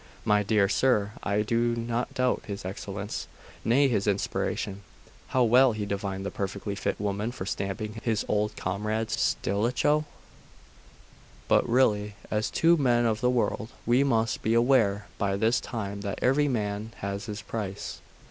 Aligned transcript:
'My 0.25 0.41
dear 0.41 0.67
sir, 0.67 1.11
I 1.21 1.43
do 1.43 1.75
not 1.75 2.15
doubt 2.15 2.45
his 2.47 2.65
excellence 2.65 3.27
nay, 3.63 3.87
his 3.87 4.07
inspiration. 4.07 4.81
How 5.27 5.43
well 5.43 5.73
he 5.73 5.85
divined 5.85 6.25
the 6.25 6.31
perfectly 6.31 6.73
fit 6.73 6.99
moment 6.99 7.35
for 7.35 7.45
stabbing 7.45 8.01
his 8.01 8.25
old 8.27 8.55
comrade 8.57 9.11
Stilicho! 9.11 10.05
But 11.47 11.69
really, 11.69 12.15
as 12.31 12.49
two 12.49 12.77
men 12.77 13.05
of 13.05 13.21
the 13.21 13.29
world, 13.29 13.69
we 13.85 14.03
must 14.03 14.41
be 14.41 14.55
aware 14.55 15.05
by 15.19 15.37
this 15.37 15.59
time 15.61 16.01
that 16.01 16.17
every 16.19 16.47
man 16.47 16.93
has 17.01 17.27
his 17.27 17.43
price. 17.43 17.99